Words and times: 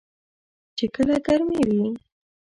چې 0.77 0.85
کله 0.95 1.15
ګرمې 1.25 1.61
وي. 1.69 1.85